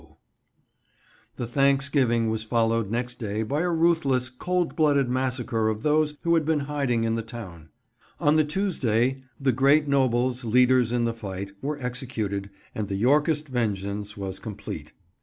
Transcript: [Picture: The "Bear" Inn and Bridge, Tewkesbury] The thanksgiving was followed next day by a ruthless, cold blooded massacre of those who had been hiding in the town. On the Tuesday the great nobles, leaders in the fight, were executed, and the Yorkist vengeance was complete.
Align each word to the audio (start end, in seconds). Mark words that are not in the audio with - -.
[Picture: 0.03 0.15
The 0.15 0.15
"Bear" 0.15 0.19
Inn 0.63 0.79
and 0.79 0.87
Bridge, 0.97 1.21
Tewkesbury] 1.21 1.31
The 1.35 1.53
thanksgiving 1.61 2.29
was 2.31 2.43
followed 2.43 2.89
next 2.89 3.15
day 3.19 3.43
by 3.43 3.61
a 3.61 3.69
ruthless, 3.69 4.29
cold 4.31 4.75
blooded 4.75 5.09
massacre 5.09 5.69
of 5.69 5.83
those 5.83 6.17
who 6.23 6.33
had 6.33 6.43
been 6.43 6.61
hiding 6.61 7.03
in 7.03 7.13
the 7.13 7.21
town. 7.21 7.69
On 8.19 8.35
the 8.35 8.43
Tuesday 8.43 9.21
the 9.39 9.51
great 9.51 9.87
nobles, 9.87 10.43
leaders 10.43 10.91
in 10.91 11.05
the 11.05 11.13
fight, 11.13 11.51
were 11.61 11.79
executed, 11.79 12.49
and 12.73 12.87
the 12.87 12.95
Yorkist 12.95 13.47
vengeance 13.47 14.17
was 14.17 14.39
complete. 14.39 14.93